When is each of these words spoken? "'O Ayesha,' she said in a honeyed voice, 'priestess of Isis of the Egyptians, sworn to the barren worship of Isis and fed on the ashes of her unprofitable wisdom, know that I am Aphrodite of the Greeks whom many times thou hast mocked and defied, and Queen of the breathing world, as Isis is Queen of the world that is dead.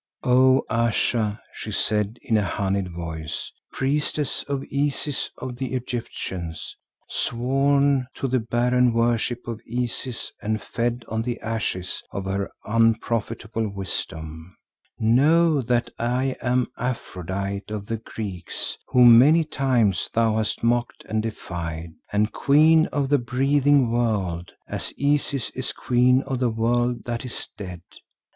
"'O 0.23 0.63
Ayesha,' 0.67 1.39
she 1.53 1.69
said 1.69 2.17
in 2.23 2.35
a 2.35 2.41
honeyed 2.43 2.91
voice, 2.91 3.51
'priestess 3.71 4.41
of 4.47 4.63
Isis 4.75 5.29
of 5.37 5.57
the 5.57 5.73
Egyptians, 5.73 6.75
sworn 7.07 8.07
to 8.15 8.27
the 8.27 8.39
barren 8.39 8.93
worship 8.93 9.47
of 9.47 9.61
Isis 9.71 10.31
and 10.41 10.59
fed 10.59 11.05
on 11.07 11.21
the 11.21 11.39
ashes 11.41 12.01
of 12.09 12.25
her 12.25 12.49
unprofitable 12.65 13.69
wisdom, 13.69 14.57
know 14.97 15.61
that 15.61 15.91
I 15.99 16.35
am 16.41 16.65
Aphrodite 16.79 17.71
of 17.71 17.85
the 17.85 17.97
Greeks 17.97 18.79
whom 18.87 19.19
many 19.19 19.43
times 19.43 20.09
thou 20.11 20.37
hast 20.37 20.63
mocked 20.63 21.03
and 21.09 21.21
defied, 21.21 21.91
and 22.11 22.33
Queen 22.33 22.87
of 22.87 23.07
the 23.09 23.19
breathing 23.19 23.91
world, 23.91 24.51
as 24.67 24.93
Isis 24.99 25.51
is 25.51 25.71
Queen 25.71 26.23
of 26.23 26.39
the 26.39 26.49
world 26.49 27.03
that 27.05 27.23
is 27.23 27.47
dead. 27.55 27.83